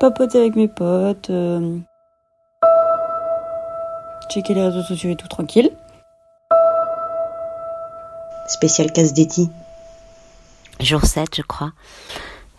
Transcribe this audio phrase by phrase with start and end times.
[0.00, 1.78] papoter avec mes potes, euh,
[4.30, 5.70] checker les réseaux sociaux et tout tranquille.
[8.48, 9.50] Spécial casse déti.
[10.80, 11.72] Jour 7, je crois.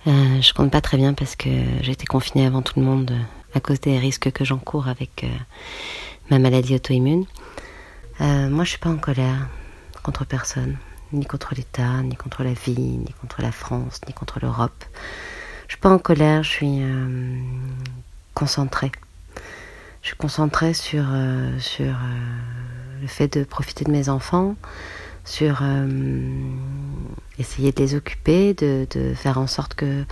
[0.08, 1.50] Euh, je compte pas très bien parce que
[1.82, 5.24] j'ai été confinée avant tout le monde euh, à cause des risques que j'encours avec
[5.24, 5.28] euh,
[6.30, 7.26] ma maladie auto-immune.
[8.22, 9.48] Euh, moi, je suis pas en colère
[10.04, 10.78] contre personne,
[11.12, 14.86] ni contre l'État, ni contre la vie, ni contre la France, ni contre l'Europe.
[15.78, 17.38] Suis pas en colère, je suis euh,
[18.34, 18.92] concentrée.
[20.02, 24.56] Je suis concentrée sur, euh, sur euh, le fait de profiter de mes enfants,
[25.24, 25.62] sur
[27.38, 30.04] essayer de les occuper, de, de faire en sorte que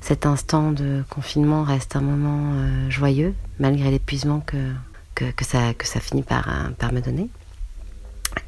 [0.00, 2.54] cet instant de confinement reste un moment
[2.88, 4.72] joyeux, malgré l'épuisement que,
[5.16, 6.48] que, ça, que ça finit par,
[6.78, 7.28] par me donner.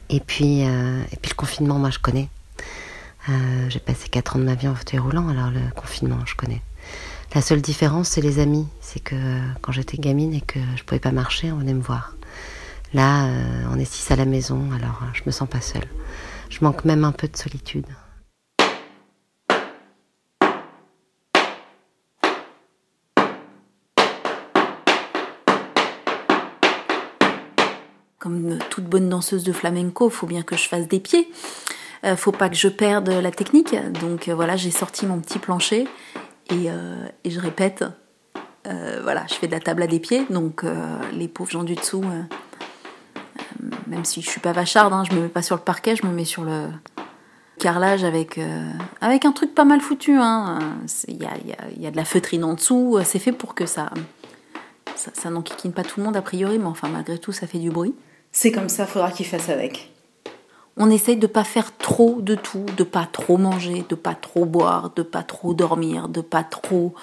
[0.08, 2.28] Et puis, et puis le confinement, moi je connais.
[3.28, 6.34] Euh, J'ai passé 4 ans de ma vie en fauteuil roulant, alors le confinement, je
[6.34, 6.62] connais.
[7.34, 8.66] La seule différence, c'est les amis.
[8.80, 11.82] C'est que euh, quand j'étais gamine et que je pouvais pas marcher, on venait me
[11.82, 12.16] voir.
[12.92, 15.86] Là, euh, on est six à la maison, alors je me sens pas seule.
[16.48, 17.86] Je manque même un peu de solitude.
[28.18, 31.28] Comme toute bonne danseuse de flamenco, faut bien que je fasse des pieds.
[32.04, 33.74] Euh, faut pas que je perde la technique.
[34.00, 35.86] Donc euh, voilà, j'ai sorti mon petit plancher
[36.50, 37.84] et, euh, je répète.
[39.02, 40.24] Voilà, je fais de la table à des pieds.
[40.30, 40.64] Donc
[41.12, 42.04] les pauvres gens du dessous,
[43.86, 46.06] même si je suis pas vacharde, hein, je me mets pas sur le parquet, je
[46.06, 46.68] me mets sur le
[47.58, 48.38] carrelage avec
[49.00, 50.14] avec un truc pas mal foutu.
[50.16, 50.58] hein.
[51.08, 52.98] Il y, a, y a- y a de la feutrine en dessous.
[53.04, 53.90] C'est fait pour que ça
[54.94, 57.58] ça, ça n'enquiquine pas tout le monde a priori, mais enfin malgré tout ça fait
[57.58, 57.94] du bruit.
[58.32, 59.90] C'est comme ça, faudra qu'il fasse avec.
[60.76, 64.44] On essaye de pas faire trop de tout, de pas trop manger, de pas trop
[64.44, 66.94] boire, de pas trop dormir, de pas trop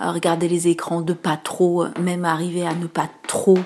[0.00, 3.58] euh, regarder les écrans, de pas trop euh, même arriver à ne pas trop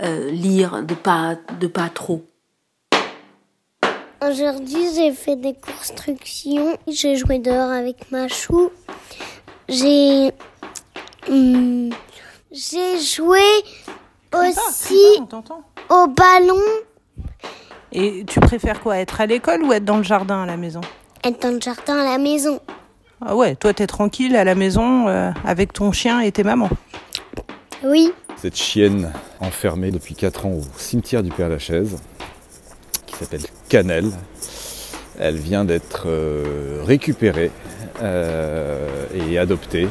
[0.00, 2.24] euh, lire, de pas de pas trop.
[4.26, 6.76] Aujourd'hui, j'ai fait des constructions.
[6.86, 8.70] J'ai joué dehors avec ma chou.
[9.68, 10.32] J'ai.
[11.28, 11.90] hum,
[12.50, 13.40] j'ai joué
[14.32, 15.20] aussi
[15.88, 16.60] au ballon.
[17.92, 20.80] Et tu préfères quoi Être à l'école ou être dans le jardin à la maison?
[21.24, 22.60] Être dans le jardin à la maison.
[23.24, 26.70] Ah ouais, toi t'es tranquille à la maison euh, avec ton chien et tes mamans?
[27.84, 28.12] Oui.
[28.36, 31.96] Cette chienne enfermée depuis 4 ans au cimetière du Père Lachaise,
[33.06, 34.10] qui s'appelle Cannelle,
[35.18, 37.50] elle vient d'être euh, récupérée
[38.02, 39.88] euh, et adoptée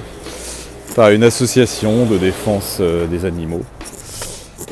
[0.95, 3.63] par une association de défense euh, des animaux.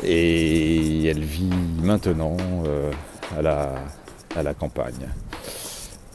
[0.02, 1.50] Et elle vit
[1.82, 2.90] maintenant euh,
[3.36, 3.74] à, la,
[4.36, 5.08] à la campagne.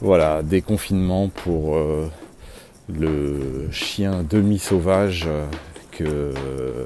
[0.00, 2.10] Voilà, déconfinement pour euh,
[2.88, 5.28] le chien demi-sauvage
[5.90, 6.84] que euh,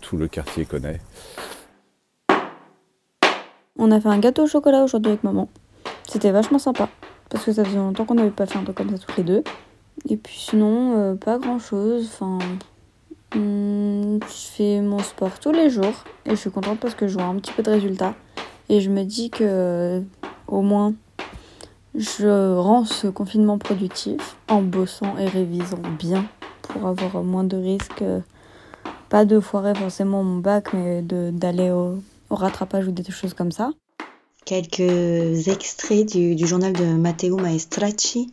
[0.00, 1.00] tout le quartier connaît.
[3.78, 5.48] On a fait un gâteau au chocolat aujourd'hui avec maman.
[6.06, 6.88] C'était vachement sympa.
[7.30, 9.22] Parce que ça faisait longtemps qu'on n'avait pas fait un truc comme ça toutes les
[9.22, 9.44] deux.
[10.08, 12.10] Et puis sinon, euh, pas grand chose.
[12.12, 12.38] Enfin,
[13.34, 16.04] hum, je fais mon sport tous les jours.
[16.26, 18.14] Et je suis contente parce que je vois un petit peu de résultats.
[18.68, 20.02] Et je me dis que,
[20.46, 20.94] au moins,
[21.94, 26.28] je rends ce confinement productif en bossant et révisant bien
[26.62, 28.04] pour avoir moins de risques.
[29.08, 31.98] Pas de foirer forcément mon bac, mais d'aller au,
[32.30, 33.70] rattrapage ou des choses comme ça.
[34.44, 38.32] Quelques extraits du, du journal de Matteo Maestracci,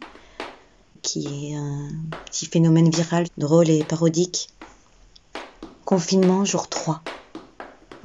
[1.01, 1.89] qui est un
[2.25, 4.49] petit phénomène viral, drôle et parodique.
[5.85, 7.01] Confinement, jour 3.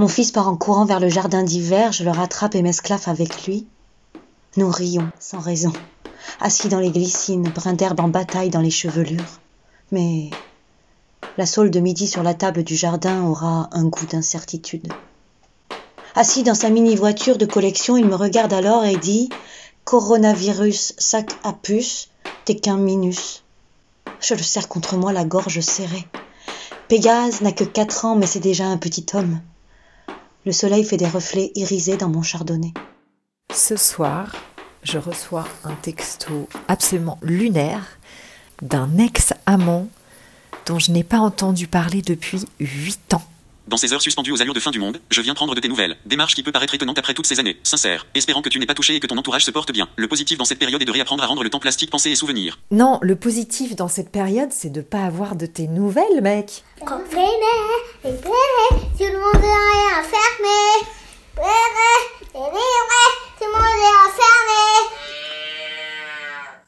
[0.01, 3.45] Mon fils part en courant vers le jardin d'hiver, je le rattrape et m'esclaffe avec
[3.45, 3.67] lui.
[4.57, 5.75] Nous rions, sans raison,
[6.41, 9.41] assis dans les glycines, brins d'herbe en bataille dans les chevelures.
[9.93, 10.31] Mais
[11.37, 14.91] la saule de midi sur la table du jardin aura un goût d'incertitude.
[16.15, 19.29] Assis dans sa mini-voiture de collection, il me regarde alors et dit
[19.85, 22.09] Coronavirus, sac à puce,
[22.47, 23.45] t'es qu'un minus.
[24.23, 26.09] Je le serre contre moi, la gorge serrée.
[26.89, 29.41] Pégase n'a que quatre ans, mais c'est déjà un petit homme.
[30.47, 32.73] Le soleil fait des reflets irisés dans mon chardonnay.
[33.55, 34.35] Ce soir,
[34.83, 37.99] je reçois un texto absolument lunaire
[38.63, 39.89] d'un ex-amant
[40.67, 43.23] dont je n'ai pas entendu parler depuis huit ans.
[43.71, 45.69] Dans ces heures suspendues aux allures de fin du monde, je viens prendre de tes
[45.69, 45.97] nouvelles.
[46.05, 47.57] Démarche qui peut paraître étonnante après toutes ces années.
[47.63, 48.05] Sincère.
[48.17, 49.89] Espérant que tu n'es pas touché et que ton entourage se porte bien.
[49.95, 52.17] Le positif dans cette période est de réapprendre à rendre le temps plastique, pensée et
[52.17, 52.59] souvenir.
[52.73, 56.65] Non, le positif dans cette période, c'est de pas avoir de tes nouvelles, mec.
[56.81, 57.07] Tout le monde est
[60.01, 60.49] enfermé.
[61.37, 61.93] Libéré,
[62.35, 63.07] libéré,
[63.39, 64.65] tout le monde est enfermé.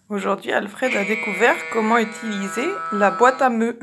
[0.09, 3.77] Aujourd'hui, Alfred a découvert comment utiliser la boîte à meux.